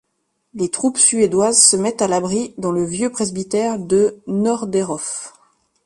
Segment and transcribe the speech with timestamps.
[0.55, 5.31] Les troupes suédoises se mettent à l'abri dans le vieux presbytère de Norderhov.